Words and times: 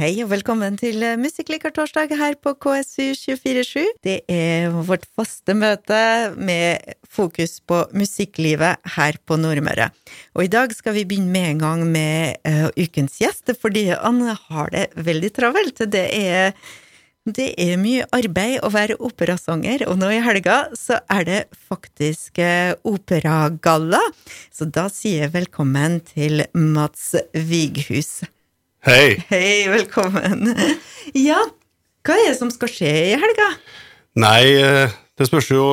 Hei 0.00 0.14
og 0.24 0.30
velkommen 0.30 0.78
til 0.80 1.02
Musikklikertorsdag 1.20 2.14
her 2.16 2.36
på 2.40 2.54
KSU 2.56 3.10
247. 3.20 3.82
Det 4.00 4.14
er 4.32 4.70
vårt 4.72 5.02
faste 5.12 5.52
møte 5.52 5.98
med 6.40 6.94
fokus 7.04 7.58
på 7.60 7.82
musikklivet 7.92 8.80
her 8.94 9.18
på 9.28 9.36
Nordmøre. 9.36 9.90
Og 10.32 10.46
i 10.46 10.52
dag 10.54 10.72
skal 10.72 10.96
vi 10.96 11.04
begynne 11.04 11.28
med 11.34 11.50
en 11.50 11.60
gang 11.66 11.84
med 11.84 12.40
uh, 12.48 12.70
ukens 12.80 13.20
gjest, 13.20 13.52
fordi 13.60 13.90
han 13.90 14.24
har 14.24 14.72
det 14.72 14.86
veldig 14.96 15.32
travelt. 15.36 15.84
Det 15.92 16.06
er, 16.16 16.56
det 17.28 17.52
er 17.60 17.76
mye 17.84 18.08
arbeid 18.16 18.64
å 18.64 18.72
være 18.72 18.96
operasanger, 19.04 19.84
og 19.84 20.00
nå 20.00 20.14
i 20.16 20.24
helga 20.24 20.62
så 20.80 21.02
er 21.12 21.28
det 21.28 21.40
faktisk 21.68 22.40
uh, 22.40 22.72
operagalla. 22.88 24.00
Så 24.48 24.64
da 24.64 24.88
sier 24.88 25.26
jeg 25.26 25.36
velkommen 25.36 26.00
til 26.16 26.46
Mats 26.56 27.10
Vighus. 27.36 28.22
Hei. 28.80 29.18
Hei, 29.28 29.68
velkommen. 29.68 30.54
Ja, 31.12 31.36
hva 32.00 32.14
er 32.16 32.30
det 32.30 32.38
som 32.38 32.48
skal 32.48 32.70
skje 32.72 32.92
i 33.10 33.16
helga? 33.20 33.48
Nei, 34.16 34.54
eh, 34.56 34.94
det 35.20 35.26
spørs 35.28 35.50
jo 35.52 35.64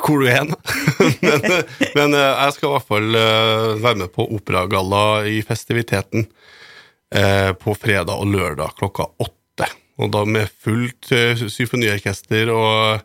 hvor 0.00 0.22
du 0.22 0.30
er 0.30 0.38
hen. 0.38 0.54
men, 1.26 1.44
men 1.92 2.16
eh, 2.16 2.40
jeg 2.46 2.54
skal 2.56 2.70
i 2.70 2.72
hvert 2.72 2.86
fall 2.88 3.18
eh, 3.20 3.66
være 3.84 4.00
med 4.00 4.14
på 4.14 4.24
operagalla 4.38 5.02
i 5.28 5.42
festiviteten 5.44 6.24
på 7.08 7.72
fredag 7.76 8.16
og 8.20 8.32
lørdag 8.32 8.74
klokka 8.80 9.06
åtte. 9.24 9.68
Og 10.00 10.10
da 10.12 10.24
med 10.28 10.48
fullt 10.60 11.08
symfoniorkester 11.40 12.50
og 12.52 13.04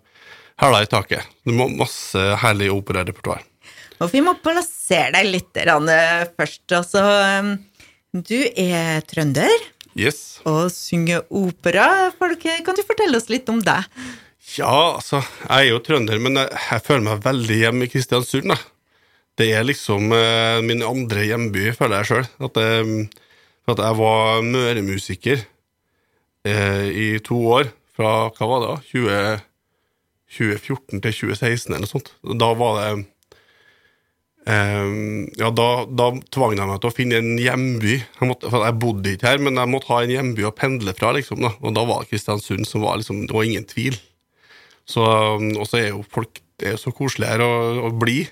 hæla 0.59 0.81
i 0.83 0.89
taket. 0.91 1.29
Det 1.43 1.55
må 1.55 1.69
Masse 1.71 2.19
herlig 2.41 2.67
operarepertoar. 2.71 3.43
Og 4.03 4.11
vi 4.11 4.19
må 4.25 4.35
plassere 4.43 5.13
deg 5.15 5.31
litt 5.31 5.61
først. 6.35 6.65
Altså 6.75 7.05
du 8.13 8.37
er 8.53 9.01
trønder 9.09 9.49
Yes. 9.97 10.41
og 10.49 10.71
synger 10.73 11.25
opera. 11.33 12.11
Folk, 12.17 12.45
kan 12.65 12.77
du 12.77 12.83
fortelle 12.85 13.17
oss 13.17 13.29
litt 13.29 13.49
om 13.49 13.61
deg? 13.61 13.85
Ja, 14.57 14.97
altså, 14.97 15.21
jeg 15.47 15.69
er 15.69 15.71
jo 15.71 15.81
trønder, 15.81 16.19
men 16.21 16.37
jeg, 16.37 16.49
jeg 16.69 16.83
føler 16.85 17.05
meg 17.07 17.23
veldig 17.25 17.57
hjemme 17.57 17.87
i 17.87 17.91
Kristiansund. 17.91 18.53
Da. 18.53 18.57
Det 19.39 19.47
er 19.55 19.65
liksom 19.65 20.13
eh, 20.13 20.59
min 20.65 20.83
andre 20.85 21.25
hjemby, 21.25 21.71
føler 21.77 22.01
jeg 22.01 22.09
sjøl. 22.11 22.27
At, 22.49 22.59
eh, 22.61 22.91
at, 23.71 23.81
jeg 23.81 23.99
var 24.01 24.43
møremusiker 24.45 25.45
eh, 26.45 26.85
i 26.89 27.07
to 27.25 27.39
år. 27.57 27.71
Fra 27.93 28.13
hva 28.33 28.49
var 28.49 28.61
det 28.61 28.69
da? 28.69 28.77
20, 28.91 29.41
2014 30.37 31.01
til 31.01 31.17
2016 31.21 31.73
eller 31.73 31.85
noe 31.85 31.93
sånt. 31.93 32.13
Da 32.41 32.53
var 32.57 32.79
det 32.81 32.93
Um, 34.43 35.29
ja, 35.39 35.47
da, 35.55 35.67
da 35.87 36.09
tvang 36.35 36.57
de 36.57 36.65
meg 36.67 36.81
til 36.83 36.89
å 36.89 36.95
finne 36.95 37.19
en 37.21 37.37
hjemby. 37.39 37.95
Jeg, 38.01 38.27
måtte, 38.27 38.51
jeg 38.51 38.77
bodde 38.81 39.13
ikke 39.13 39.29
her, 39.31 39.43
men 39.43 39.59
jeg 39.59 39.71
måtte 39.71 39.91
ha 39.93 40.01
en 40.03 40.13
hjemby 40.13 40.47
å 40.47 40.55
pendle 40.55 40.95
fra. 40.97 41.13
Liksom, 41.15 41.43
da. 41.45 41.53
Og 41.63 41.75
da 41.77 41.85
var 41.87 42.07
Kristiansund 42.09 42.67
som 42.67 42.83
var 42.83 42.99
liksom, 42.99 43.23
Det 43.29 43.35
var 43.35 43.47
ingen 43.47 43.67
tvil. 43.69 43.95
Så, 44.89 45.03
um, 45.03 45.53
og 45.55 45.69
så 45.69 45.79
er 45.79 45.87
jo 45.93 46.03
folk 46.11 46.41
er 46.63 46.75
så 46.79 46.91
koselige 46.95 47.31
her 47.31 47.43
å, 47.45 47.53
å 47.87 47.93
bli. 47.95 48.23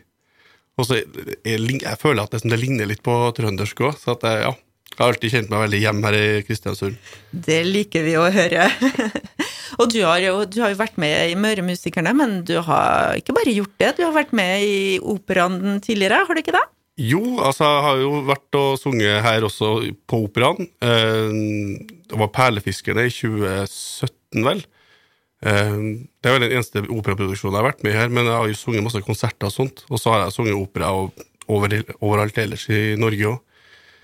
Og 0.79 0.87
så 0.87 0.99
jeg, 0.99 1.29
jeg, 1.45 1.95
føler 2.01 2.23
at 2.23 2.35
det, 2.35 2.43
det, 2.47 2.59
ligner 2.59 2.89
litt 2.89 3.03
på 3.05 3.15
trøndersk 3.37 3.83
òg. 3.87 3.95
Så 3.99 4.15
at 4.15 4.27
jeg, 4.27 4.43
ja, 4.47 4.53
jeg 4.91 4.99
har 4.99 5.13
alltid 5.13 5.35
kjent 5.35 5.53
meg 5.53 5.65
veldig 5.67 5.81
hjemme 5.85 6.09
her 6.09 6.19
i 6.19 6.43
Kristiansund. 6.47 7.13
Det 7.31 7.61
liker 7.67 8.03
vi 8.07 8.17
å 8.19 8.27
høre. 8.33 8.67
Og 9.81 9.89
du 9.89 10.03
har, 10.05 10.19
jo, 10.21 10.43
du 10.45 10.59
har 10.61 10.69
jo 10.69 10.77
vært 10.77 10.99
med 11.01 11.31
i 11.31 11.37
Møremusikerne, 11.39 12.11
men 12.13 12.41
du 12.45 12.53
har 12.61 13.15
ikke 13.17 13.33
bare 13.33 13.53
gjort 13.55 13.73
det, 13.81 13.95
du 13.97 14.03
har 14.05 14.13
vært 14.13 14.35
med 14.37 14.61
i 14.61 14.99
operaen 15.01 15.79
tidligere, 15.81 16.19
har 16.27 16.37
du 16.37 16.41
ikke 16.43 16.53
det? 16.53 16.67
Jo, 17.01 17.21
altså 17.41 17.65
jeg 17.65 17.85
har 17.87 18.01
jo 18.03 18.11
vært 18.27 18.57
og 18.59 18.75
sunget 18.77 19.23
her 19.25 19.47
også 19.47 19.71
på 20.05 20.19
operaen. 20.27 20.67
Eh, 20.85 21.33
det 22.11 22.19
var 22.19 22.29
Perlefiskerne 22.35 23.07
i 23.07 23.15
2017, 23.15 24.45
vel. 24.45 24.61
Eh, 25.41 25.81
det 26.21 26.29
er 26.29 26.37
vel 26.37 26.45
den 26.45 26.55
eneste 26.59 26.85
operaproduksjonen 26.85 27.57
jeg 27.57 27.63
har 27.63 27.69
vært 27.71 27.83
med 27.87 27.97
her, 27.97 28.13
men 28.13 28.29
jeg 28.29 28.37
har 28.37 28.53
jo 28.53 28.61
sunget 28.61 28.85
masse 28.85 29.01
konserter 29.07 29.49
og 29.49 29.55
sånt. 29.55 29.85
Og 29.89 29.97
så 30.03 30.13
har 30.13 30.27
jeg 30.27 30.37
sunget 30.37 30.61
opera 30.61 30.93
over, 30.93 31.77
overalt 31.97 32.37
ellers 32.43 32.69
i 32.69 32.83
Norge 33.01 33.33
òg. 33.33 33.41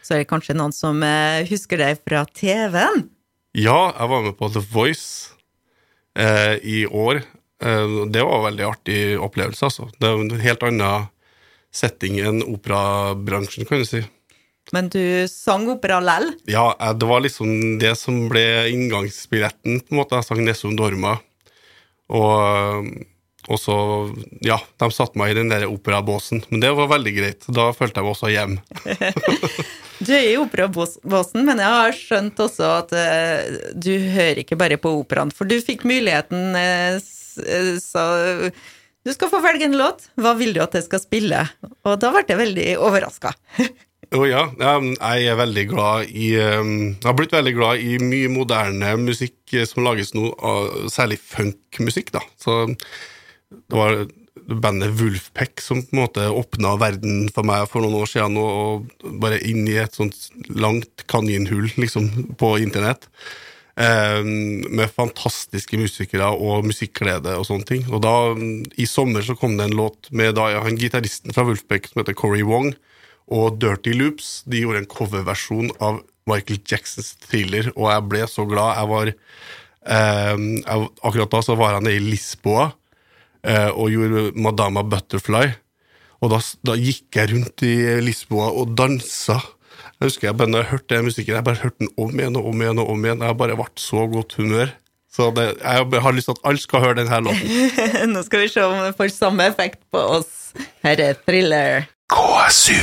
Så 0.01 0.15
er 0.15 0.23
det 0.23 0.31
kanskje 0.31 0.57
noen 0.57 0.73
som 0.73 1.05
eh, 1.05 1.45
husker 1.51 1.85
deg 1.85 2.01
fra 2.01 2.25
TV-en? 2.33 3.09
Ja, 3.57 3.91
jeg 3.91 4.09
var 4.09 4.25
med 4.25 4.39
på 4.39 4.49
The 4.55 4.63
Voice 4.73 5.36
eh, 6.17 6.55
i 6.63 6.85
år. 6.85 7.21
Eh, 7.63 7.95
det 8.11 8.23
var 8.23 8.39
en 8.39 8.47
veldig 8.49 8.67
artig 8.67 8.99
opplevelse, 9.21 9.69
altså. 9.69 9.89
Det 9.97 10.09
er 10.09 10.21
en 10.21 10.43
helt 10.43 10.65
annen 10.67 11.09
setting 11.73 12.19
enn 12.23 12.43
operabransjen, 12.45 13.67
kan 13.69 13.83
du 13.83 13.87
si. 13.87 14.03
Men 14.75 14.89
du 14.91 15.27
sang 15.31 15.67
opera 15.71 15.99
lell? 16.03 16.31
Ja, 16.49 16.71
eh, 16.79 16.93
det 16.97 17.07
var 17.09 17.23
liksom 17.23 17.77
det 17.81 17.95
som 17.99 18.25
ble 18.31 18.45
inngangsbilletten, 18.73 19.81
på 19.83 19.93
en 19.93 20.01
måte. 20.01 20.19
Jeg 20.19 20.29
sang 20.29 20.43
Nessun 20.45 20.77
Dorma. 20.79 21.17
Og, 22.07 22.91
og 23.47 23.59
så, 23.61 23.75
ja, 24.43 24.57
de 24.81 24.89
satte 24.91 25.19
meg 25.19 25.31
i 25.31 25.37
den 25.37 25.51
der 25.51 25.67
operabåsen. 25.69 26.43
Men 26.51 26.63
det 26.63 26.73
var 26.75 26.89
veldig 26.91 27.13
greit. 27.15 27.47
Da 27.47 27.69
følte 27.75 28.01
jeg 28.01 28.07
meg 28.07 28.15
også 28.15 28.33
hjem. 28.33 28.57
Du 29.97 30.11
er 30.13 30.27
i 30.29 30.35
operabåsen, 30.37 31.41
men 31.41 31.57
jeg 31.57 31.73
har 31.73 31.95
skjønt 31.97 32.37
også 32.43 32.67
at 32.83 32.91
uh, 32.93 33.71
du 33.73 33.95
hører 33.97 34.43
ikke 34.43 34.59
bare 34.59 34.77
på 34.77 34.91
operaen. 34.99 35.31
For 35.33 35.49
du 35.49 35.55
fikk 35.57 35.87
muligheten, 35.89 36.53
uh, 36.53 36.99
så 37.81 38.03
du 39.01 39.13
skal 39.15 39.31
få 39.33 39.41
velge 39.41 39.65
en 39.65 39.79
låt. 39.79 40.05
Hva 40.21 40.35
vil 40.37 40.53
du 40.53 40.61
at 40.61 40.77
jeg 40.77 40.85
skal 40.85 41.01
spille? 41.01 41.41
Og 41.81 41.97
da 41.97 42.13
ble 42.13 42.27
jeg 42.29 42.41
veldig 42.43 42.69
overraska. 42.77 43.33
Å 44.07 44.21
oh, 44.21 44.27
ja. 44.29 44.45
Jeg 44.61 45.27
er 45.27 45.41
veldig 45.41 45.65
glad 45.67 46.11
i 46.15 46.29
um, 46.39 46.75
Jeg 46.93 47.07
har 47.09 47.15
blitt 47.17 47.33
veldig 47.35 47.53
glad 47.57 47.81
i 47.83 47.97
mye 47.99 48.29
moderne 48.31 48.93
musikk 49.01 49.57
som 49.67 49.83
lages 49.83 50.13
nå, 50.15 50.29
særlig 50.93 51.17
funkmusikk, 51.25 52.13
da. 52.15 52.21
Så 52.39 52.61
det 53.51 53.75
var 53.75 54.07
bandet 54.47 54.93
Wolfpack 54.99 55.61
som 55.61 55.81
på 55.83 55.95
en 55.95 56.01
måte 56.03 56.29
åpna 56.29 56.75
verden 56.79 57.27
for 57.33 57.47
meg 57.47 57.67
for 57.71 57.83
noen 57.83 57.99
år 58.01 58.09
siden, 58.11 58.37
og 58.39 58.87
bare 59.21 59.41
inn 59.43 59.67
i 59.67 59.77
et 59.81 59.97
sånt 59.97 60.29
langt 60.55 61.03
kaninhull 61.11 61.67
liksom, 61.79 62.09
på 62.39 62.55
internett. 62.63 63.09
Eh, 63.77 64.23
med 64.23 64.89
fantastiske 64.89 65.77
musikere 65.77 66.31
og 66.33 66.65
musikkglede 66.65 67.35
og 67.37 67.45
sånne 67.49 67.67
ting. 67.69 67.83
Og 67.91 68.01
da, 68.05 68.15
i 68.79 68.87
sommer 68.89 69.25
så 69.25 69.35
kom 69.37 69.57
det 69.59 69.67
en 69.67 69.77
låt 69.77 70.09
med 70.15 70.37
da, 70.39 70.49
han 70.63 70.79
gitaristen 70.79 71.35
fra 71.35 71.45
Wolfpack 71.47 71.91
som 71.91 72.01
heter 72.01 72.17
Corey 72.17 72.45
Wong, 72.47 72.71
og 73.27 73.59
Dirty 73.61 73.93
Loops. 73.97 74.41
De 74.47 74.63
gjorde 74.63 74.85
en 74.85 74.91
coverversjon 74.91 75.73
av 75.83 76.01
Michael 76.27 76.59
Jacksons 76.67 77.15
thriller, 77.27 77.69
og 77.75 77.91
jeg 77.91 78.09
ble 78.11 78.25
så 78.31 78.47
glad. 78.47 78.79
Jeg 78.79 78.91
var 78.95 79.13
eh, 79.13 80.35
jeg, 80.63 80.91
Akkurat 81.03 81.35
da 81.35 81.43
så 81.43 81.59
var 81.59 81.81
nede 81.81 81.99
i 81.99 82.11
Lisboa 82.15 82.71
og 83.47 83.91
gjorde 83.93 84.31
Madama 84.35 84.83
Butterfly. 84.83 85.45
Og 86.23 86.33
da, 86.33 86.39
da, 86.65 86.73
gikk 86.79 87.19
jeg 87.19 87.31
rundt 87.31 87.63
i 87.63 87.75
Lisboa 88.03 88.49
og 88.57 88.73
dansa. 88.77 89.37
Jeg 89.97 90.09
husker 90.09 90.27
jeg 90.29 90.37
bare 90.37 90.51
når 90.51 90.63
jeg 90.63 90.71
hørte 90.71 90.95
den 90.95 91.07
musikken, 91.07 91.37
jeg 91.37 91.45
bare 91.45 91.61
hørte 91.61 91.83
den 91.83 91.93
om 91.97 92.19
igjen 92.19 92.37
og 92.37 92.49
om 92.49 92.61
igjen. 92.61 92.81
og 92.81 92.91
om 92.93 93.05
igjen. 93.05 93.23
Jeg 93.25 93.37
bare 93.39 93.57
ble 93.59 93.69
så 93.81 94.07
godt 94.11 94.37
humør. 94.37 94.73
Så 95.17 95.31
det, 95.33 95.45
jeg 95.63 96.01
har 96.03 96.13
lyst 96.13 96.29
til 96.29 96.35
at 96.37 96.43
alle 96.45 96.61
skal 96.61 96.83
høre 96.83 96.97
denne 96.99 97.21
låten. 97.25 98.09
Nå 98.13 98.21
skal 98.25 98.43
vi 98.43 98.49
se 98.53 98.65
om 98.65 98.77
det 98.85 98.93
får 98.97 99.13
samme 99.15 99.47
effekt 99.49 99.79
på 99.93 100.01
oss. 100.17 100.51
Her 100.85 101.01
er 101.01 101.17
Thriller. 101.25 101.87
KSU 102.07 102.77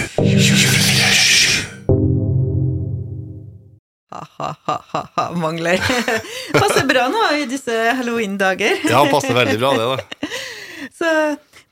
Ha, 4.14 4.22
Ha-ha-ha, 4.38 5.24
mangler. 5.34 5.80
passer 6.60 6.84
bra 6.86 7.08
nå 7.10 7.22
i 7.40 7.46
disse 7.50 7.74
halloween-dager. 7.98 8.84
ja, 8.86 9.00
passer 9.10 9.34
veldig 9.34 9.56
bra, 9.58 9.72
det, 9.74 9.88
da. 9.90 10.28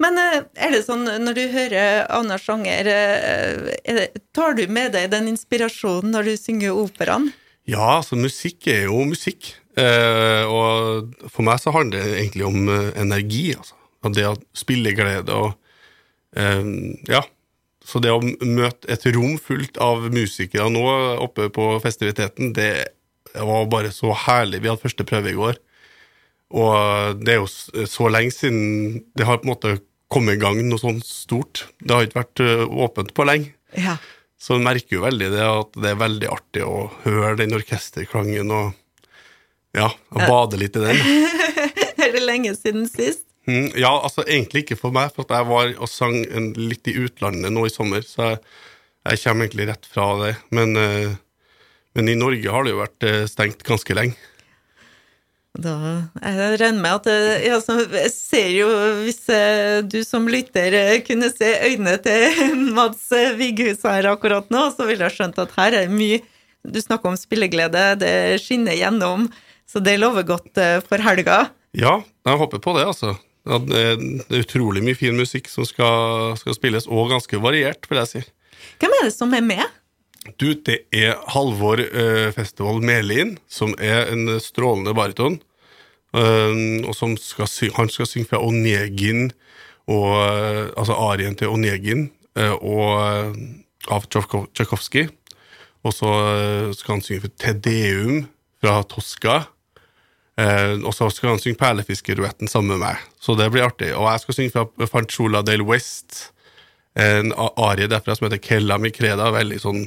Men 0.03 0.19
eh, 0.19 0.39
er 0.65 0.75
det 0.75 0.83
sånn 0.87 1.05
når 1.07 1.37
du 1.37 1.43
hører 1.53 2.07
annen 2.13 2.41
sjanger, 2.41 2.89
eh, 2.91 4.07
tar 4.35 4.57
du 4.59 4.65
med 4.73 4.95
deg 4.97 5.11
den 5.13 5.31
inspirasjonen 5.33 6.15
når 6.15 6.31
du 6.31 6.35
synger 6.41 6.79
operaen? 6.85 7.31
Ja, 7.69 7.99
altså 8.01 8.19
musikk 8.19 8.67
er 8.73 8.89
jo 8.89 9.05
musikk. 9.07 9.53
Eh, 9.79 10.43
og 10.49 11.13
for 11.31 11.47
meg 11.47 11.61
så 11.63 11.75
handler 11.75 12.03
det 12.03 12.19
egentlig 12.25 12.49
om 12.49 12.67
energi, 12.99 13.53
altså. 13.57 13.79
Og 14.03 14.17
det 14.17 14.27
å 14.27 14.39
spille 14.57 14.97
glede 14.97 15.37
og 15.37 15.59
Ja. 16.33 17.21
Så 17.85 17.99
det 17.99 18.13
å 18.15 18.23
møte 18.23 18.87
et 18.95 19.03
rom 19.13 19.35
fullt 19.43 19.77
av 19.83 20.07
musikere 20.15 20.69
nå 20.71 20.85
oppe 21.21 21.49
på 21.53 21.67
festiviteten, 21.83 22.53
det 22.55 22.95
var 23.35 23.67
bare 23.71 23.91
så 23.93 24.15
herlig. 24.15 24.63
Vi 24.63 24.71
hadde 24.71 24.85
første 24.85 25.07
prøve 25.09 25.33
i 25.33 25.37
går. 25.37 25.59
Og 26.53 27.23
det 27.25 27.37
er 27.37 27.41
jo 27.41 27.87
så 27.89 28.11
lenge 28.13 28.35
siden 28.35 29.03
det 29.17 29.27
har 29.29 29.41
på 29.41 29.49
en 29.49 29.55
måte 29.55 29.77
kommet 30.13 30.37
i 30.37 30.43
gang 30.43 30.61
noe 30.69 30.81
sånt 30.81 31.07
stort. 31.09 31.67
Det 31.81 31.95
har 31.95 32.05
ikke 32.05 32.21
vært 32.21 32.43
åpent 32.69 33.15
på 33.17 33.25
lenge. 33.25 33.55
Ja. 33.79 33.97
Så 34.43 34.59
en 34.59 34.67
merker 34.67 34.99
jo 34.99 35.05
veldig 35.05 35.31
det 35.33 35.43
at 35.47 35.77
det 35.79 35.93
er 35.93 36.01
veldig 36.01 36.29
artig 36.33 36.65
å 36.67 36.89
høre 37.05 37.37
den 37.41 37.55
orkesterklangen 37.57 38.51
og 38.53 38.73
ja, 39.73 39.89
og 39.89 40.25
bade 40.29 40.59
litt 40.61 40.77
i 40.77 40.83
den. 40.83 40.99
er 42.03 42.13
det 42.13 42.25
lenge 42.27 42.53
siden 42.59 42.85
sist? 42.91 43.25
Mm, 43.49 43.71
ja, 43.79 43.91
altså 43.95 44.25
egentlig 44.27 44.67
ikke 44.67 44.79
for 44.79 44.95
meg, 44.95 45.15
for 45.15 45.27
jeg 45.31 45.49
var 45.49 45.73
og 45.79 45.89
sang 45.91 46.19
litt 46.59 46.91
i 46.91 46.97
utlandet 47.01 47.55
nå 47.55 47.65
i 47.67 47.73
sommer, 47.73 48.05
så 48.07 48.35
jeg, 48.35 48.43
jeg 49.09 49.23
kommer 49.23 49.49
egentlig 49.49 49.69
rett 49.71 49.89
fra 49.89 50.09
det. 50.21 50.35
Men, 50.55 50.77
Men 51.93 52.09
i 52.09 52.19
Norge 52.19 52.53
har 52.53 52.65
det 52.65 52.73
jo 52.73 52.83
vært 52.83 53.05
eh, 53.09 53.25
stengt 53.29 53.65
ganske 53.67 53.97
lenge. 53.97 54.17
Da, 55.53 56.09
jeg 56.17 56.61
regner 56.63 56.81
med 56.81 56.95
at 56.97 57.09
eh, 57.13 57.43
Jeg 57.45 58.11
ser 58.15 58.47
jo, 58.55 58.69
hvis 59.05 59.21
eh, 59.29 59.83
du 59.85 59.99
som 60.01 60.25
lytter 60.25 60.73
kunne 61.05 61.29
se 61.29 61.51
øynene 61.69 61.99
til 62.01 62.55
Mads 62.77 63.11
Vighus 63.37 63.85
her 63.85 64.09
akkurat 64.15 64.49
nå, 64.53 64.63
så 64.73 64.89
ville 64.89 65.05
jeg 65.05 65.19
skjønt 65.19 65.43
at 65.43 65.53
her 65.59 65.77
er 65.83 65.93
mye 65.93 66.23
Du 66.65 66.81
snakker 66.81 67.13
om 67.13 67.21
spilleglede, 67.21 67.85
det 68.01 68.15
skinner 68.41 68.79
gjennom, 68.79 69.29
så 69.69 69.83
det 69.85 69.99
lover 70.01 70.25
godt 70.25 70.61
for 70.87 71.05
helga. 71.05 71.51
Ja, 71.77 71.99
jeg 72.01 72.41
håper 72.41 72.63
på 72.63 72.77
det, 72.77 72.87
altså. 72.87 73.17
Det 73.43 73.81
er 73.83 74.45
utrolig 74.45 74.85
mye 74.87 74.95
fin 74.95 75.19
musikk 75.19 75.51
som 75.51 75.67
skal, 75.67 76.37
skal 76.39 76.55
spilles, 76.55 76.87
og 76.87 77.11
ganske 77.11 77.41
variert, 77.43 77.89
vil 77.91 77.99
jeg 78.05 78.11
si. 78.13 78.23
Hvem 78.79 78.95
er 79.01 79.09
det 79.09 79.15
som 79.17 79.35
er 79.35 79.43
med? 79.43 79.65
Du, 80.23 80.53
det 80.55 80.85
er 80.95 81.17
Halvor 81.35 81.81
uh, 81.83 82.29
Festival 82.35 82.79
Melin, 82.85 83.37
som 83.51 83.73
er 83.83 84.07
en 84.13 84.37
strålende 84.43 84.95
bariton. 84.95 85.41
Uh, 86.15 86.85
og 86.87 86.95
som 86.95 87.17
skal 87.19 87.49
synge, 87.51 87.75
han 87.79 87.91
skal 87.91 88.07
synge 88.07 88.31
fra 88.31 88.43
Onegin, 88.43 89.33
og, 89.91 90.13
uh, 90.15 90.69
altså 90.79 90.99
arien 91.11 91.35
til 91.39 91.51
Onegin, 91.51 92.11
og 92.33 93.35
av 93.93 94.07
Tsjajkovskij. 94.09 95.11
Og 95.85 95.93
så 95.93 96.13
skal 96.79 96.95
han 96.95 97.03
synge 97.05 97.25
for 97.27 97.35
Tedeum 97.43 98.23
fra 98.63 98.79
Tosca. 98.89 99.35
og 100.39 100.95
så 100.95 101.11
skal 101.11 101.35
han 101.35 101.43
synge 101.43 101.59
Perlefiskeruetten 101.61 102.49
sammen 102.49 102.79
med 102.79 102.87
meg, 102.87 103.03
så 103.21 103.35
det 103.37 103.51
blir 103.53 103.67
artig. 103.67 103.91
Og 103.93 104.09
jeg 104.09 104.23
skal 104.23 104.35
synge 104.35 104.55
fra 104.55 104.87
Fanchola 104.87 105.43
del 105.45 105.67
West, 105.67 106.33
en 106.97 107.35
arie 107.37 107.91
derfra 107.91 108.17
som 108.17 108.31
heter 108.31 108.41
Kella 108.41 108.79
Mikreda, 108.81 109.29
veldig 109.35 109.61
sånn 109.61 109.85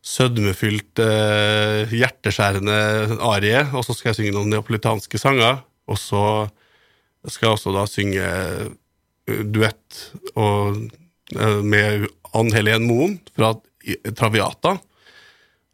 sødmefylt, 0.00 0.98
eh, 1.02 1.90
hjerteskjærende 1.92 3.18
arie, 3.20 3.66
og 3.76 3.84
så 3.84 3.96
skal 3.96 4.10
jeg 4.10 4.20
synge 4.20 4.36
noen 4.38 4.52
neapolitanske 4.54 5.20
sanger. 5.20 5.60
Og 5.90 5.98
så 6.00 6.24
skal 7.28 7.50
jeg 7.50 7.58
også 7.58 7.74
da 7.74 7.84
synge 7.90 8.24
duett 9.52 9.98
og, 10.40 10.78
med 11.62 12.06
Ann 12.34 12.52
Helen 12.54 12.86
Moen 12.88 13.18
fra 13.36 13.52
Traviata. 14.16 14.78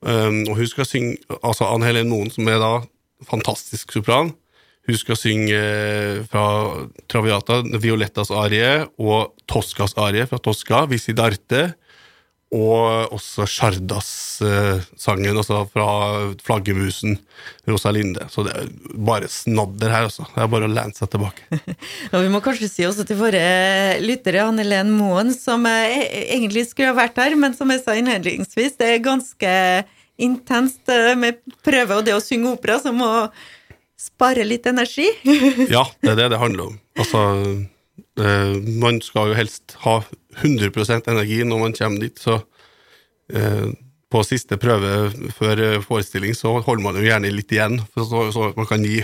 Um, 0.07 0.43
og 0.51 0.59
hun 0.59 0.69
skal 0.69 0.87
synge 0.87 1.39
Altså 1.41 1.67
Ann 1.71 1.85
Helen 1.87 2.11
Moen, 2.13 2.29
som 2.31 2.49
er 2.53 2.61
da 2.61 2.73
fantastisk 3.27 3.95
sopran. 3.95 4.35
Hun 4.87 4.99
skal 5.01 5.19
synge 5.19 5.61
fra 6.31 6.45
Traviata, 7.11 7.63
Violettas 7.83 8.31
arie 8.31 8.85
og 9.03 9.35
Toscas 9.51 9.97
arie 9.99 10.29
fra 10.31 10.39
Tosca, 10.39 10.85
Visidarte 10.91 11.73
og 12.55 13.11
også 13.17 13.43
Sjardas-sangen, 13.51 15.33
eh, 15.33 15.41
altså 15.41 15.65
fra 15.73 15.87
Flaggermusen, 16.47 17.17
Rosalinde. 17.67 18.29
Så 18.31 18.45
det 18.47 18.55
er 18.55 18.71
bare 18.95 19.27
snadder 19.31 19.91
her, 19.91 20.07
altså. 20.07 20.29
Det 20.31 20.45
er 20.45 20.53
bare 20.53 20.69
å 20.69 20.71
lene 20.71 20.95
seg 20.95 21.11
tilbake. 21.11 21.43
og 22.13 22.23
vi 22.23 22.31
må 22.31 22.41
kanskje 22.45 22.71
si 22.71 22.87
også 22.87 23.07
til 23.09 23.19
våre 23.19 23.43
lyttere, 24.05 24.47
Anne 24.47 24.63
Helen 24.63 24.95
Moen, 24.95 25.35
som 25.35 25.67
eh, 25.67 26.07
egentlig 26.39 26.69
skulle 26.71 26.95
ha 26.95 27.01
vært 27.01 27.19
her, 27.19 27.35
men 27.35 27.57
som 27.59 27.71
jeg 27.75 27.83
sa 27.83 27.99
innledningsvis, 27.99 28.79
det 28.79 28.95
er 28.95 29.05
ganske 29.05 29.53
intenst 30.23 30.87
eh, 30.93 31.17
med 31.19 31.43
prøve 31.67 31.99
og 31.99 32.07
det 32.07 32.15
å 32.15 32.23
synge 32.23 32.55
opera, 32.55 32.79
som 32.83 33.03
må 33.03 33.11
spare 33.99 34.47
litt 34.47 34.71
energi. 34.71 35.09
ja, 35.77 35.83
det 35.99 36.15
er 36.15 36.23
det 36.23 36.35
det 36.37 36.45
handler 36.47 36.71
om. 36.71 36.79
Altså 36.95 37.25
Eh, 38.17 38.57
man 38.81 39.01
skal 39.05 39.31
jo 39.31 39.37
helst 39.37 39.77
ha 39.85 39.99
100% 40.43 41.11
energi 41.13 41.43
når 41.45 41.63
man 41.63 41.77
kommer 41.77 42.03
dit, 42.05 42.19
så 42.21 42.41
eh, 43.33 43.69
på 44.13 44.23
siste 44.27 44.59
prøve 44.61 45.31
før 45.35 45.63
forestilling 45.85 46.37
så 46.37 46.55
holder 46.61 46.85
man 46.85 46.99
jo 46.99 47.07
gjerne 47.07 47.33
litt 47.35 47.53
igjen, 47.53 47.81
så, 47.97 48.27
så 48.35 48.51
man 48.57 48.69
kan 48.69 48.85
gi 48.87 49.01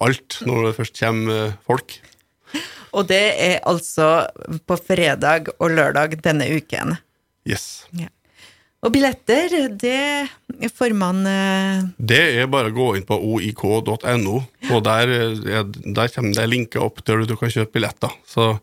alt 0.00 0.40
når 0.48 0.70
det 0.70 0.78
først 0.78 1.02
kommer 1.02 1.42
eh, 1.50 1.58
folk. 1.68 1.98
Og 2.90 3.06
det 3.06 3.24
er 3.38 3.60
altså 3.70 4.26
på 4.66 4.78
fredag 4.80 5.52
og 5.58 5.76
lørdag 5.76 6.16
denne 6.24 6.48
uken? 6.50 6.96
Yes. 7.46 7.86
Ja. 7.94 8.10
Og 8.80 8.94
billetter, 8.94 9.52
det 9.76 10.70
får 10.72 10.94
man 10.96 11.20
uh... 11.28 11.82
Det 12.00 12.20
er 12.40 12.48
bare 12.50 12.72
å 12.72 12.74
gå 12.74 12.86
inn 12.96 13.04
på 13.06 13.18
oik.no, 13.34 14.38
og 14.40 14.80
der, 14.86 15.12
er, 15.12 15.66
der 15.68 16.14
kommer 16.14 16.38
det 16.38 16.46
linker 16.48 16.86
opp 16.86 17.02
der 17.04 17.26
du 17.28 17.36
kan 17.36 17.52
kjøpe 17.52 17.76
billetter. 17.76 18.14
Så 18.24 18.54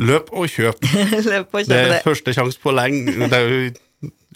løp 0.00 0.30
og 0.32 0.48
kjøp. 0.50 0.86
løp 1.32 1.54
og 1.54 1.64
kjøp 1.64 1.70
det 1.70 1.80
er 1.80 2.04
første 2.06 2.34
sjanse 2.36 2.60
på 2.62 2.74
lenge. 2.76 3.16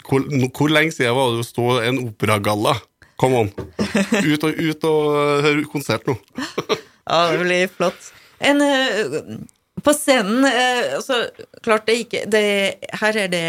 hvor, 0.05 0.27
hvor, 0.51 0.73
lenge 0.73 0.95
siden 0.97 1.17
var 1.17 1.33
det 1.35 1.45
å 1.45 1.49
stå 1.49 1.71
en 1.89 2.03
operagalla? 2.09 2.77
Kom 3.21 3.37
on! 3.39 3.51
Ut 3.55 4.45
og, 4.45 4.51
ut 4.59 4.87
og 4.91 5.11
høre 5.47 5.67
konsert 5.71 6.07
nå. 6.11 6.17
ja, 7.11 7.19
det 7.31 7.43
blir 7.45 7.69
flott. 7.71 8.11
En 8.45 8.61
uh, 8.61 9.37
på 9.85 9.93
scenen 9.95 10.47
eh, 10.49 10.97
altså, 10.97 11.21
Klart 11.65 11.87
det 11.89 11.97
ikke 12.05 12.25
det, 12.31 12.45
Her 13.01 13.21
er 13.25 13.31
det 13.33 13.47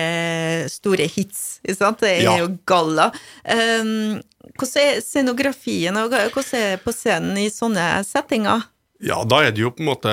store 0.73 1.07
hits, 1.09 1.59
ikke 1.63 1.77
sant? 1.79 2.03
Det 2.03 2.11
er 2.11 2.23
ja. 2.25 2.37
jo 2.43 2.51
galla. 2.67 3.09
Um, 3.43 4.21
hvordan 4.55 4.81
er 4.83 5.01
scenografien, 5.03 5.97
og 5.97 6.13
hvordan 6.13 6.59
er 6.59 6.75
det 6.75 6.83
på 6.85 6.93
scenen 6.95 7.39
i 7.41 7.49
sånne 7.51 7.87
settinger? 8.07 8.67
Ja, 9.05 9.19
da 9.27 9.43
er 9.45 9.53
det 9.53 9.61
jo 9.61 9.69
på 9.73 9.83
en 9.83 9.91
måte 9.91 10.11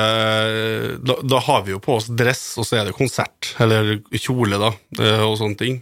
Da, 1.00 1.16
da 1.24 1.40
har 1.46 1.64
vi 1.64 1.72
jo 1.72 1.80
på 1.82 1.96
oss 1.96 2.10
dress, 2.12 2.44
og 2.60 2.68
så 2.68 2.80
er 2.80 2.88
det 2.88 2.96
konsert, 2.98 3.54
eller 3.62 3.96
kjole, 4.12 4.60
da, 4.60 4.72
eh, 5.00 5.24
og 5.24 5.38
sånne 5.40 5.58
ting. 5.60 5.80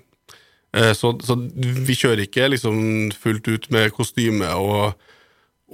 Eh, 0.76 0.92
så, 0.94 1.12
så 1.24 1.36
vi 1.36 1.96
kjører 1.98 2.26
ikke 2.26 2.50
liksom 2.52 3.10
fullt 3.18 3.50
ut 3.50 3.70
med 3.74 3.90
kostyme 3.96 4.52
og, 4.54 5.00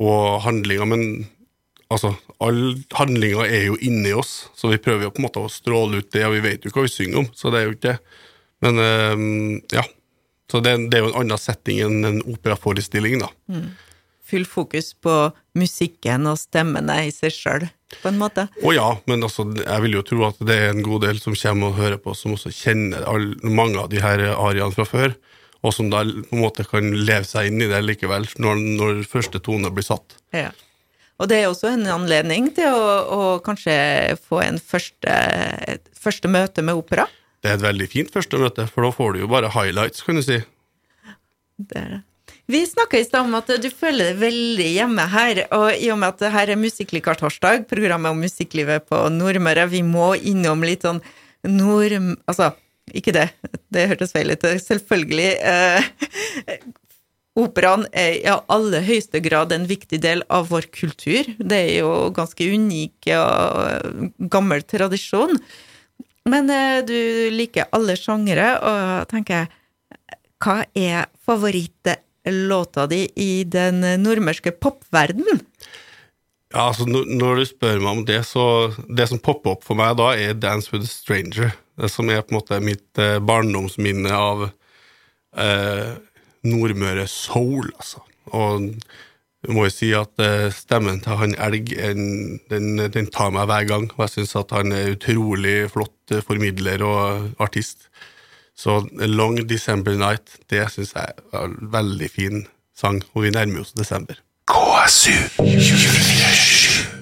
og 0.01 0.41
handlinger, 0.47 0.89
men 0.89 1.03
altså, 1.93 2.15
all 2.41 2.79
handlinga 2.97 3.45
er 3.45 3.69
jo 3.69 3.77
inni 3.85 4.15
oss, 4.17 4.47
så 4.57 4.73
vi 4.73 4.81
prøver 4.83 5.07
jo 5.07 5.13
på 5.13 5.21
en 5.21 5.29
måte 5.29 5.45
å 5.45 5.53
stråle 5.53 6.01
ut 6.01 6.09
det, 6.17 6.25
og 6.27 6.39
vi 6.39 6.45
vet 6.49 6.65
jo 6.65 6.73
hva 6.73 6.87
vi 6.87 6.95
synger 6.95 7.23
om, 7.25 7.29
så 7.37 7.53
det 7.53 7.61
er 7.61 7.69
jo 7.69 7.77
ikke 7.77 7.93
det. 7.93 8.23
Men 8.65 8.81
øh, 8.81 9.61
ja. 9.77 9.85
Så 10.51 10.61
det, 10.63 10.77
det, 10.89 10.97
er 10.97 11.03
jo 11.05 11.11
en 11.11 11.25
annen 11.25 11.41
setting 11.43 11.81
enn 11.83 12.07
en 12.07 12.21
operaforestilling, 12.31 13.19
da. 13.19 13.29
Mm. 13.51 13.67
Full 14.27 14.47
fokus 14.49 14.91
på 14.99 15.15
musikken 15.55 16.27
og 16.27 16.39
stemmene 16.41 16.99
i 17.07 17.13
seg 17.15 17.31
sjøl, 17.35 17.69
på 18.03 18.11
en 18.11 18.19
måte? 18.19 18.49
Å 18.59 18.75
ja, 18.75 18.89
men 19.07 19.23
altså, 19.23 19.47
jeg 19.61 19.85
vil 19.85 19.95
jo 19.99 20.05
tro 20.09 20.25
at 20.27 20.41
det 20.43 20.57
er 20.59 20.73
en 20.73 20.83
god 20.87 21.07
del 21.07 21.21
som 21.23 21.37
kommer 21.39 21.71
og 21.71 21.79
hører 21.79 22.01
på, 22.03 22.15
som 22.19 22.35
også 22.35 22.51
kjenner 22.51 23.07
all, 23.07 23.33
mange 23.47 23.79
av 23.85 23.93
de 23.93 24.03
her 24.03 24.25
ariene 24.35 24.75
fra 24.75 24.87
før, 24.89 25.15
og 25.63 25.75
som 25.75 25.91
da 25.93 26.03
på 26.03 26.37
en 26.37 26.43
måte 26.43 26.67
kan 26.67 26.91
leve 26.91 27.27
seg 27.27 27.53
inn 27.53 27.63
i 27.63 27.71
det 27.71 27.83
likevel, 27.85 28.27
når, 28.43 28.63
når 28.81 29.05
første 29.11 29.43
tone 29.43 29.71
blir 29.75 29.87
satt. 29.87 30.19
Ja. 30.35 30.51
Og 31.17 31.31
det 31.31 31.39
er 31.41 31.47
også 31.49 31.71
en 31.73 31.87
anledning 31.89 32.51
til 32.57 32.75
å, 32.75 32.89
å 33.17 33.21
kanskje 33.45 33.77
få 34.21 34.43
en 34.45 34.59
første, 34.61 35.15
første, 35.97 36.29
møte 36.29 36.65
med 36.67 36.77
opera. 36.77 37.07
Det 37.41 37.53
er 37.53 37.57
et 37.57 37.65
veldig 37.65 37.89
fint 37.89 38.13
første 38.13 38.41
møte, 38.43 38.67
for 38.69 38.85
da 38.85 38.93
får 38.93 39.15
du 39.15 39.23
jo 39.23 39.31
bare 39.33 39.53
highlights, 39.55 40.05
kan 40.05 40.21
du 40.21 40.25
si. 40.27 40.43
Det 41.57 41.81
er 41.81 41.89
det. 41.95 42.03
Vi 42.47 42.61
snakka 42.67 42.99
i 42.99 43.05
stad 43.05 43.27
om 43.27 43.35
at 43.35 43.49
du 43.59 43.67
føler 43.75 44.13
deg 44.13 44.21
veldig 44.21 44.69
hjemme 44.71 45.07
her, 45.11 45.41
og 45.57 45.67
i 45.75 45.89
og 45.91 45.99
med 45.99 46.13
at 46.13 46.21
det 46.23 46.31
her 46.31 46.53
er 46.55 46.61
Musikklikar-torsdag, 46.61 47.65
programmet 47.67 48.15
om 48.15 48.23
musikklivet 48.23 48.87
på 48.87 49.01
Nordmøre, 49.11 49.67
vi 49.73 49.83
må 49.83 50.13
innom 50.15 50.63
litt 50.63 50.87
sånn 50.87 51.03
nord... 51.43 51.97
Altså, 52.31 52.53
ikke 52.95 53.17
det, 53.17 53.25
det 53.75 53.89
hørtes 53.91 54.15
feil 54.15 54.31
ut. 54.31 54.47
Selvfølgelig. 54.63 55.31
Eh, 55.43 56.61
Operaen 57.37 57.83
er 57.91 58.15
i 58.15 58.31
aller 58.31 58.87
høyeste 58.87 59.21
grad 59.21 59.51
en 59.53 59.67
viktig 59.69 59.99
del 60.01 60.23
av 60.33 60.47
vår 60.53 60.71
kultur. 60.73 61.27
Det 61.37 61.59
er 61.67 61.75
jo 61.83 61.91
ganske 62.15 62.47
unik 62.47 63.11
og 63.19 64.31
gammel 64.33 64.63
tradisjon. 64.65 65.35
Men 66.31 66.49
eh, 66.55 66.79
du 66.87 66.97
liker 67.35 67.67
alle 67.75 67.99
sjangere, 67.99 68.55
og 68.63 69.11
tenker 69.11 69.51
Hva 70.39 70.63
er 70.79 71.11
favorittlåta 72.27 72.87
di 72.87 73.09
i 73.15 73.45
den 73.45 73.81
nordmørske 74.03 74.53
popverdenen? 74.53 75.41
Ja, 76.53 76.69
altså 76.69 76.87
Når 76.87 77.37
du 77.37 77.45
spør 77.47 77.81
meg 77.81 77.91
om 77.91 78.05
det, 78.05 78.25
så 78.25 78.73
Det 78.89 79.09
som 79.09 79.19
popper 79.19 79.57
opp 79.57 79.65
for 79.65 79.75
meg 79.75 79.97
da, 79.97 80.15
er 80.15 80.35
'Dance 80.35 80.73
with 80.73 80.85
a 80.85 80.87
Stranger'. 80.87 81.53
Det 81.79 81.91
som 81.91 82.09
er 82.09 82.23
på 82.23 82.33
en 82.33 82.41
måte 82.41 82.61
mitt 82.61 82.99
eh, 82.99 83.19
barndomsminne 83.19 84.11
av 84.11 84.51
eh, 85.37 85.97
Nordmøre 86.45 87.07
soul, 87.07 87.71
altså. 87.77 88.01
Og 88.33 88.73
jeg 89.47 89.55
må 89.55 89.65
jo 89.65 89.71
si 89.71 89.93
at 89.95 90.11
uh, 90.19 90.51
stemmen 90.51 91.01
til 91.01 91.13
han 91.19 91.35
Elg 91.39 91.69
den, 92.49 92.79
den, 92.79 93.07
tar 93.07 93.31
meg 93.31 93.47
hver 93.47 93.65
gang, 93.67 93.91
og 93.95 94.01
jeg 94.07 94.11
syns 94.11 94.37
at 94.37 94.51
han 94.51 94.73
er 94.73 94.97
utrolig 94.97 95.71
flott 95.71 96.15
formidler 96.27 96.83
og 96.83 97.31
artist. 97.39 97.89
Så 98.57 98.89
Long 98.93 99.37
December 99.47 99.93
Night, 100.01 100.39
det 100.49 100.65
syns 100.73 100.95
jeg 100.97 101.13
er 101.13 101.43
en 101.45 101.57
veldig 101.73 102.09
fin 102.09 102.47
sang, 102.77 103.03
og 103.13 103.27
vi 103.27 103.31
nærmer 103.35 103.61
oss 103.61 103.75
desember. 103.77 104.17
KSU 104.49 105.13
24 105.43 106.97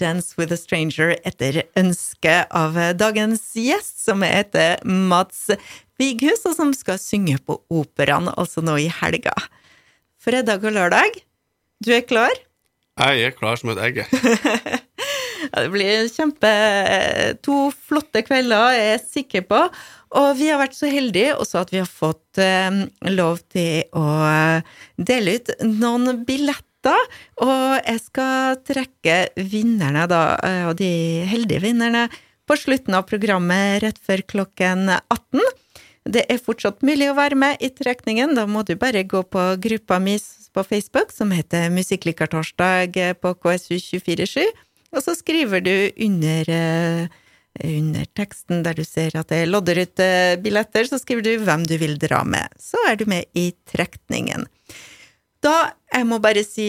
Dance 0.00 0.34
with 0.38 0.54
a 0.54 0.56
Stranger 0.56 1.12
etter 1.28 1.62
ønske 1.78 2.32
av 2.48 2.78
dagens 2.98 3.44
gjest, 3.54 4.00
som 4.06 4.24
heter 4.24 4.80
Mats 4.88 5.50
Vighus, 6.00 6.46
og 6.48 6.56
som 6.56 6.72
skal 6.74 6.98
synge 6.98 7.36
på 7.44 7.60
Operaen, 7.70 8.32
altså 8.32 8.64
nå 8.64 8.78
i 8.80 8.88
helga. 9.02 9.36
Fredag 10.22 10.64
og 10.64 10.72
lørdag. 10.74 11.20
Du 11.84 11.92
er 11.92 12.02
klar? 12.08 12.32
Jeg 13.02 13.28
er 13.28 13.36
klar 13.36 13.60
som 13.60 13.70
et 13.74 13.84
egg. 13.84 14.02
ja, 15.50 15.62
det 15.64 15.70
blir 15.72 16.08
kjempe 16.12 16.50
To 17.46 17.66
flotte 17.74 18.22
kvelder, 18.26 18.76
jeg 18.76 18.94
er 18.94 19.04
sikker 19.04 19.46
på. 19.48 19.62
Og 20.20 20.34
vi 20.36 20.50
har 20.52 20.60
vært 20.60 20.76
så 20.76 20.90
heldige 20.92 21.36
også 21.40 21.62
at 21.62 21.72
vi 21.72 21.80
har 21.80 21.88
fått 21.88 22.40
eh, 22.42 22.82
lov 23.12 23.40
til 23.52 23.86
å 23.96 24.04
dele 25.00 25.38
ut 25.38 25.54
noen 25.68 26.24
billetter. 26.28 27.08
Og 27.40 27.78
jeg 27.80 28.02
skal 28.02 28.60
trekke 28.66 29.16
vinnerne, 29.38 30.04
da, 30.10 30.22
eh, 30.44 30.66
og 30.68 30.76
de 30.82 30.92
heldige 31.30 31.64
vinnerne, 31.64 32.08
på 32.42 32.58
slutten 32.58 32.96
av 32.98 33.06
programmet 33.08 33.80
rett 33.84 34.00
før 34.02 34.24
klokken 34.28 34.90
18. 34.90 35.40
Det 36.02 36.24
er 36.26 36.40
fortsatt 36.42 36.82
mulig 36.82 37.06
å 37.12 37.16
være 37.16 37.38
med 37.38 37.62
i 37.62 37.70
trekningen. 37.70 38.34
Da 38.34 38.48
må 38.50 38.64
du 38.66 38.74
bare 38.76 39.04
gå 39.06 39.22
på 39.22 39.44
gruppa 39.62 40.00
mi 40.02 40.18
på 40.52 40.64
Facebook 40.66 41.12
som 41.14 41.30
heter 41.32 41.70
Musikklikertorsdag 41.72 42.98
på 43.22 43.34
KSU247, 43.44 44.44
og 44.92 45.04
så 45.04 45.16
skriver 45.18 45.64
du 45.64 45.74
under 46.06 46.50
eh, 46.52 47.20
under 47.60 48.06
teksten 48.16 48.62
der 48.64 48.76
du 48.78 48.84
ser 48.84 49.12
at 49.18 49.28
det 49.32 49.44
lodder 49.50 49.82
ut 49.84 50.00
eh, 50.00 50.38
billetter, 50.40 50.88
så 50.88 50.98
skriver 51.00 51.26
du 51.26 51.32
hvem 51.44 51.66
du 51.68 51.76
vil 51.80 51.98
dra 52.00 52.22
med. 52.24 52.48
Så 52.60 52.80
er 52.88 52.96
du 52.96 53.04
med 53.10 53.28
i 53.36 53.50
trekningen. 53.68 54.46
Da, 55.42 55.72
jeg 55.90 56.06
må 56.06 56.20
bare 56.22 56.44
si, 56.46 56.68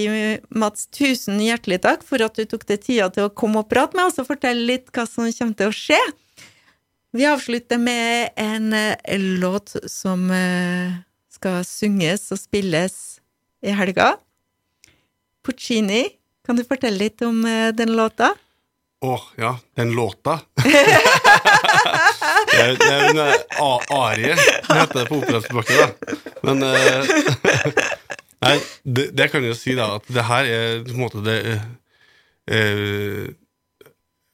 Mats, 0.49 0.87
tusen 0.89 1.37
hjertelig 1.43 1.83
takk 1.83 2.03
for 2.05 2.23
at 2.25 2.35
du 2.35 2.47
tok 2.49 2.65
deg 2.69 2.81
tida 2.81 3.09
til 3.13 3.27
å 3.27 3.33
komme 3.33 3.61
og 3.61 3.69
prate 3.69 3.95
med 3.97 4.09
oss 4.09 4.17
og 4.21 4.31
fortelle 4.31 4.65
litt 4.65 4.89
hva 4.95 5.05
som 5.07 5.29
kommer 5.29 5.59
til 5.59 5.69
å 5.69 5.77
skje. 5.77 6.01
Vi 7.13 7.27
avslutter 7.29 7.77
med 7.77 8.33
en 8.41 8.73
eh, 8.73 9.19
låt 9.39 9.75
som 9.85 10.25
eh, 10.33 10.97
skal 11.29 11.61
synges 11.67 12.31
og 12.33 12.41
spilles 12.41 12.97
i 13.63 13.75
helga. 13.77 14.15
Puccini, 15.45 16.07
kan 16.45 16.59
du 16.59 16.63
fortelle 16.67 16.97
litt 17.05 17.21
om 17.25 17.41
den 17.77 17.95
låta? 17.95 18.33
Å, 19.03 19.13
oh, 19.15 19.23
ja. 19.35 19.59
Den 19.75 19.91
låta. 19.91 20.39
det 20.63 20.71
er, 22.55 22.77
det 22.79 22.87
er 22.87 23.09
en 23.09 23.17
uh, 23.19 23.97
arie, 23.97 24.31
heter 24.69 25.01
det 25.01 25.07
på 25.09 25.17
operaspråket, 25.19 25.75
da. 25.75 25.87
Men 26.47 26.63
uh, 26.63 27.03
Nei, 28.45 28.53
det, 28.83 29.09
det, 29.11 29.27
kan 29.31 29.43
jeg 29.43 29.51
jo 29.51 29.57
si, 29.59 29.75
da, 29.75 29.89
at 29.99 30.07
det 30.07 30.23
her 30.29 30.47
er 30.47 30.87
på 30.87 30.95
en 30.95 31.01
måte 31.01 31.23
det 31.25 31.37
uh, 32.47 33.27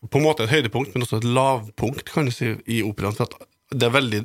På 0.06 0.22
en 0.22 0.28
måte 0.28 0.46
et 0.46 0.54
høydepunkt, 0.54 0.94
men 0.94 1.08
også 1.08 1.18
et 1.24 1.30
lavpunkt, 1.30 2.14
kan 2.14 2.30
du 2.30 2.34
si, 2.36 2.54
i 2.70 2.84
operaen. 2.86 3.18
for 3.18 3.26
at 3.26 3.34
det 3.74 3.86
er 3.90 3.94
veldig, 3.98 4.20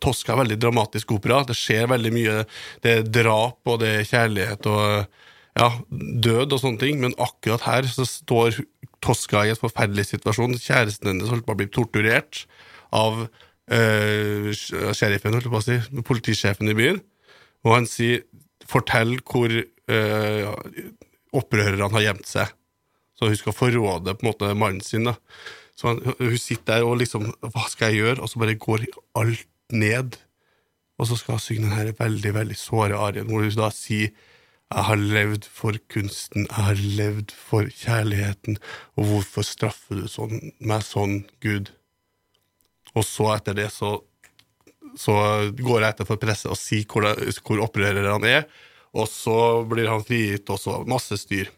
Tosca 0.00 0.32
er 0.34 0.42
veldig 0.44 0.60
dramatisk 0.60 1.16
opera. 1.16 1.40
Det 1.44 1.56
skjer 1.56 1.88
veldig 1.88 2.12
mye. 2.12 2.36
Det 2.84 2.90
er 2.98 3.08
drap, 3.12 3.58
og 3.64 3.80
det 3.80 3.90
er 3.92 4.08
kjærlighet 4.08 4.68
og 4.72 5.24
ja, 5.56 5.70
død 5.90 6.52
og 6.52 6.60
sånne 6.60 6.80
ting, 6.82 7.00
men 7.00 7.16
akkurat 7.22 7.64
her 7.66 7.88
så 7.88 8.04
står 8.08 8.60
Tosca 9.04 9.44
i 9.46 9.52
en 9.52 9.60
forferdelig 9.60 10.10
situasjon. 10.10 10.56
Kjæresten 10.60 11.12
hennes 11.12 11.32
holdt 11.32 11.46
på 11.46 11.56
å 11.56 11.60
bli 11.60 11.68
torturert 11.72 12.44
av 12.96 13.24
øh, 13.24 14.50
sheriffen, 14.96 15.36
holdt 15.36 15.50
på 15.52 15.60
å 15.60 15.64
si, 15.64 15.78
politisjefen 16.06 16.72
i 16.72 16.76
byen, 16.76 17.00
og 17.66 17.72
han 17.78 17.88
sier 17.90 18.24
'fortell 18.66 19.16
hvor 19.22 19.52
øh, 19.52 20.46
opprørerne 21.36 21.90
har 21.94 22.04
gjemt 22.08 22.28
seg', 22.28 22.54
så 23.16 23.30
hun 23.30 23.38
skal 23.38 23.56
forråde 23.56 24.14
på 24.14 24.26
en 24.26 24.30
måte 24.30 24.54
mannen 24.58 24.82
sin. 24.84 25.06
da. 25.08 25.16
Så 25.76 25.88
han, 25.88 26.00
Hun 26.18 26.38
sitter 26.38 26.80
der 26.80 26.84
og 26.84 26.98
liksom 27.00 27.32
'hva 27.40 27.68
skal 27.70 27.92
jeg 27.92 28.02
gjøre?' 28.02 28.22
og 28.22 28.28
så 28.28 28.38
bare 28.38 28.54
går 28.54 28.86
alt 29.14 29.46
ned. 29.72 30.16
Og 30.98 31.06
så 31.06 31.16
skal 31.16 31.36
hun 31.36 31.40
synge 31.40 31.68
denne 31.68 31.94
veldig, 31.98 32.34
veldig 32.34 32.56
såre 32.56 32.96
arien, 32.96 33.26
hvor 33.28 33.44
hun 33.44 33.50
da 33.50 33.70
sier 33.70 34.10
jeg 34.74 34.84
har 34.88 34.98
levd 34.98 35.46
for 35.46 35.78
kunsten, 35.92 36.46
jeg 36.48 36.64
har 36.68 36.80
levd 36.98 37.32
for 37.38 37.68
kjærligheten, 37.70 38.58
og 38.98 39.10
hvorfor 39.10 39.46
straffer 39.46 40.02
du 40.02 40.08
sånn, 40.10 40.40
meg 40.58 40.82
sånn, 40.82 41.20
Gud? 41.44 41.70
Og 42.96 43.06
så, 43.06 43.28
etter 43.36 43.54
det, 43.58 43.68
så, 43.74 43.92
så 44.98 45.14
går 45.54 45.84
jeg 45.84 45.94
etter 45.94 46.08
for 46.08 46.18
presset 46.18 46.50
og 46.50 46.58
sier 46.58 46.86
hvor, 46.90 47.06
hvor 47.06 48.10
han 48.10 48.26
er, 48.26 48.48
og 48.96 49.06
så 49.12 49.38
blir 49.68 49.90
han 49.92 50.04
frigitt, 50.04 50.50
og 50.50 50.58
så 50.58 50.80
masse 50.88 51.20
styr. 51.20 51.52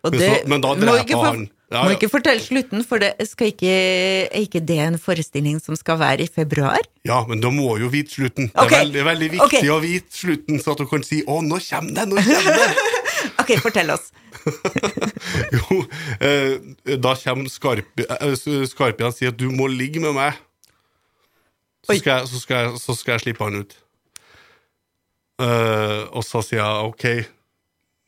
Det, 0.00 0.10
men, 0.16 0.20
så, 0.24 0.36
men, 0.48 0.62
da 0.64 0.74
dreper 0.80 1.26
han 1.26 1.48
ja, 1.70 1.84
Må 1.86 1.94
ikke 1.94 2.08
fortelle 2.10 2.42
slutten, 2.42 2.80
for 2.82 2.98
det 2.98 3.12
ikke, 3.22 3.70
er 3.70 4.40
ikke 4.42 4.58
det 4.66 4.78
en 4.82 4.96
forestilling 4.98 5.60
som 5.62 5.76
skal 5.78 6.00
være 6.00 6.24
i 6.24 6.26
februar? 6.26 6.82
Ja, 7.06 7.20
men 7.28 7.38
da 7.44 7.52
må 7.54 7.76
jo 7.78 7.86
vite 7.92 8.10
slutten. 8.16 8.48
Okay. 8.50 8.64
Det 8.66 8.74
er 8.74 8.80
veldig, 8.80 9.04
veldig 9.06 9.28
viktig 9.36 9.46
okay. 9.46 9.68
å 9.70 9.76
vite 9.84 10.16
slutten, 10.16 10.58
så 10.58 10.74
at 10.74 10.80
du 10.82 10.88
kan 10.90 11.04
si 11.06 11.20
'Å, 11.22 11.36
nå 11.46 11.60
kommer 11.62 11.92
det! 11.94 12.06
Nå 12.10 12.24
kommer 12.26 12.58
det!' 12.58 12.88
ok, 13.44 13.52
fortell 13.62 13.92
oss. 13.94 14.08
jo, 15.56 15.78
eh, 16.18 16.56
da 16.98 17.12
kommer 17.22 17.52
Skarpi, 17.52 18.06
eh, 18.18 18.34
Skarpian 18.66 19.12
og 19.12 19.14
sier 19.14 19.30
at 19.30 19.38
'du 19.38 19.52
må 19.54 19.68
ligge 19.70 20.02
med 20.02 20.16
meg'. 20.18 20.40
Så 21.86 22.00
skal, 22.00 22.18
jeg, 22.18 22.32
så, 22.32 22.40
skal 22.40 22.64
jeg, 22.64 22.80
så 22.82 22.96
skal, 22.98 23.12
jeg, 23.12 23.20
slippe 23.28 23.46
han 23.46 23.60
ut. 23.62 23.76
Eh, 25.46 26.02
og 26.10 26.26
så 26.26 26.42
sier 26.42 26.64
jeg 26.64 26.90
ok, 26.90 27.06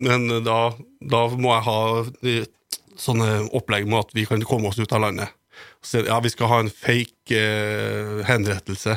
men 0.02 0.26
da, 0.42 0.58
da 1.14 1.22
må 1.30 1.54
jeg 1.54 1.64
ha 1.70 1.78
sånne 3.00 3.46
opplegg 3.56 3.86
med 3.88 4.04
at 4.04 4.12
vi 4.16 4.26
kan 4.28 4.42
komme 4.46 4.70
oss 4.70 4.80
ut 4.80 4.92
av 4.92 5.04
landet. 5.04 5.32
Så 5.84 6.04
ja, 6.06 6.18
vi 6.22 6.30
skal 6.32 6.50
ha 6.50 6.60
en 6.62 6.72
fake 6.72 7.38
eh, 7.38 8.20
henrettelse. 8.28 8.96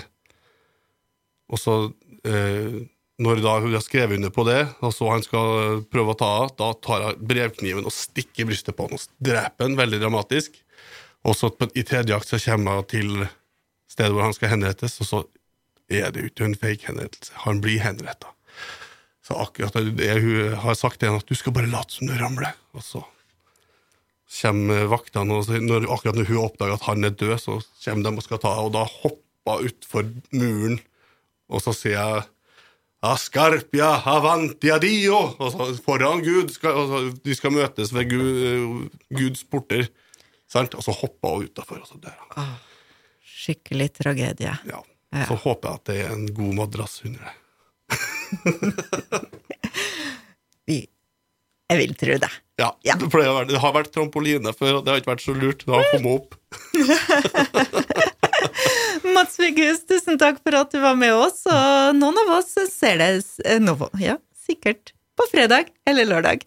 Og 1.52 1.62
så, 1.62 1.78
eh, 2.26 2.78
når 3.22 3.42
da 3.44 3.56
hun 3.64 3.74
har 3.76 3.84
skrevet 3.86 4.18
under 4.20 4.34
på 4.34 4.46
det, 4.48 4.62
og 4.84 4.94
så 4.94 5.10
han 5.12 5.26
skal 5.26 5.82
prøve 5.92 6.14
å 6.14 6.20
ta 6.20 6.30
av, 6.44 6.54
da 6.60 6.72
tar 6.84 7.08
hun 7.10 7.26
brevkniven 7.32 7.88
og 7.88 7.96
stikker 7.96 8.50
brystet 8.50 8.78
på 8.78 8.88
han 8.88 8.98
og 8.98 9.08
dreper 9.24 9.68
han 9.68 9.80
veldig 9.80 10.02
dramatisk. 10.04 10.62
Og 11.26 11.38
så 11.38 11.50
i 11.74 11.86
tredje 11.86 12.16
akt 12.16 12.30
så 12.30 12.42
kommer 12.42 12.82
hun 12.82 12.90
til 12.92 13.12
stedet 13.90 14.14
hvor 14.14 14.28
han 14.28 14.36
skal 14.36 14.54
henrettes, 14.54 15.00
og 15.02 15.10
så 15.10 15.26
er 15.90 16.12
det 16.12 16.22
jo 16.22 16.32
ikke 16.32 16.48
en 16.50 16.58
fake 16.60 16.90
henrettelse. 16.90 17.34
Han 17.46 17.62
blir 17.64 17.82
henretta. 17.82 18.32
Så 19.26 19.38
akkurat 19.42 19.74
det 19.98 20.12
hun 20.22 20.54
har 20.62 20.78
sagt 20.78 21.00
til 21.00 21.10
henne, 21.10 21.22
at 21.24 21.30
du 21.30 21.38
skal 21.38 21.54
bare 21.56 21.70
late 21.70 21.98
som 21.98 22.10
du 22.10 22.14
ramler. 22.20 22.54
Og 22.78 22.84
så 22.86 23.02
kommer 24.46 24.86
vaktene, 24.92 25.36
og 25.36 25.50
når, 25.66 25.88
akkurat 25.92 26.18
når 26.20 26.30
hun 26.30 26.46
oppdager 26.46 26.78
at 26.78 26.88
han 26.88 27.00
er 27.08 27.14
død, 27.18 27.36
så 27.42 27.54
kommer 27.84 28.04
de 28.06 28.12
og 28.16 28.26
skal 28.26 28.42
ta 28.44 28.52
og 28.62 28.70
da 28.76 28.84
hopper 28.86 29.60
hun 29.60 29.68
utfor 29.70 30.04
muren, 30.34 30.80
og 31.52 31.60
så 31.62 31.72
sier 31.76 32.00
jeg 32.00 32.24
Ascarpia 33.06 34.02
avantia 34.10 34.80
dio! 34.82 35.20
Og 35.38 35.52
så 35.54 35.68
foran 35.86 36.24
Gud, 36.26 36.50
skal, 36.56 36.72
og 36.80 36.86
så, 36.90 36.98
de 37.22 37.34
skal 37.38 37.54
møtes 37.54 37.94
ved 37.94 38.10
Gud, 38.10 38.90
Guds 39.14 39.44
porter. 39.46 39.84
Sant? 40.50 40.74
Og 40.74 40.82
så 40.82 40.92
hopper 40.96 41.30
hun 41.36 41.46
utafor, 41.46 41.78
og 41.84 41.88
så 41.90 41.96
dør 42.02 42.16
han. 42.24 42.30
Ah, 42.42 42.58
skikkelig 43.22 43.90
tragedie. 44.00 44.54
Ja. 44.66 44.80
ja. 45.14 45.26
Så 45.30 45.36
håper 45.44 45.70
jeg 45.70 45.76
at 45.82 45.86
det 45.92 45.98
er 46.02 46.10
en 46.16 46.26
god 46.34 46.54
madrass 46.64 46.96
under 47.06 47.22
deg. 47.30 47.36
Jeg 51.66 51.82
vil 51.82 51.96
tro 51.98 52.14
det. 52.22 52.30
Ja, 52.56 52.70
ja. 52.88 52.96
For 53.12 53.20
det 53.20 53.28
har, 53.28 53.36
vært, 53.36 53.50
det 53.52 53.60
har 53.60 53.74
vært 53.76 53.92
trampoline 53.96 54.54
før, 54.56 54.78
og 54.80 54.86
det 54.86 54.92
har 54.94 55.00
ikke 55.02 55.12
vært 55.12 55.26
så 55.26 55.34
lurt. 55.36 55.66
Det 55.66 55.74
har 55.76 55.84
kommet 55.92 56.12
opp. 56.16 56.30
Mats 59.16 59.36
Vigus, 59.40 59.80
tusen 59.90 60.18
takk 60.22 60.38
for 60.44 60.54
at 60.62 60.70
du 60.72 60.80
var 60.84 60.96
med 61.00 61.14
oss, 61.16 61.40
og 61.52 61.96
noen 62.00 62.18
av 62.24 62.30
oss 62.40 62.52
ser 62.72 62.96
deg 63.02 63.14
eh, 63.44 63.60
nå, 63.64 63.74
ja, 64.02 64.16
sikkert 64.48 64.84
på 65.20 65.24
fredag 65.32 65.64
eller 65.88 66.06
lørdag. 66.10 66.40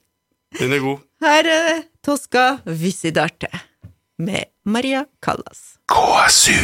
Den 0.59 0.73
er 0.73 0.81
god. 0.85 0.99
Her 1.25 1.45
er 1.53 1.83
Tosca 2.05 2.59
Visidarte 2.65 3.49
med 4.17 4.45
Maria 4.65 5.05
Callas. 5.25 5.61
KSU 5.93 6.57